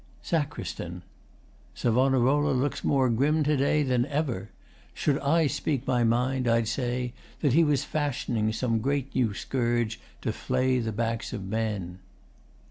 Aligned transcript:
SACR. 0.23 1.03
Savonarola 1.75 2.53
looks 2.53 2.83
more 2.83 3.07
grim 3.11 3.43
to 3.43 3.55
day 3.55 3.83
Than 3.83 4.07
ever. 4.07 4.49
Should 4.95 5.19
I 5.19 5.45
speak 5.45 5.85
my 5.85 6.03
mind, 6.03 6.47
I'd 6.47 6.67
say 6.67 7.13
That 7.41 7.53
he 7.53 7.63
was 7.63 7.83
fashioning 7.83 8.51
some 8.51 8.77
new 8.77 8.79
great 8.79 9.11
scourge 9.35 9.99
To 10.21 10.31
flay 10.33 10.79
the 10.79 10.91
backs 10.91 11.33
of 11.33 11.43
men. 11.45 11.99